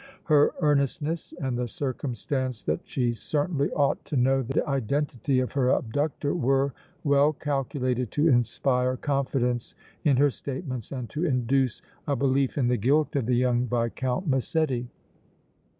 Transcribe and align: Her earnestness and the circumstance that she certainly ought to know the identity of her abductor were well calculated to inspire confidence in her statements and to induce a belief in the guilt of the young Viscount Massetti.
Her 0.23 0.55
earnestness 0.61 1.31
and 1.39 1.55
the 1.55 1.67
circumstance 1.67 2.63
that 2.63 2.79
she 2.87 3.13
certainly 3.13 3.69
ought 3.69 4.03
to 4.05 4.17
know 4.17 4.41
the 4.41 4.67
identity 4.67 5.39
of 5.39 5.51
her 5.51 5.69
abductor 5.69 6.33
were 6.33 6.73
well 7.03 7.33
calculated 7.33 8.09
to 8.13 8.27
inspire 8.27 8.97
confidence 8.97 9.75
in 10.03 10.17
her 10.17 10.31
statements 10.31 10.91
and 10.91 11.07
to 11.11 11.23
induce 11.25 11.83
a 12.07 12.15
belief 12.15 12.57
in 12.57 12.67
the 12.67 12.77
guilt 12.77 13.15
of 13.15 13.27
the 13.27 13.35
young 13.35 13.67
Viscount 13.67 14.25
Massetti. 14.27 14.87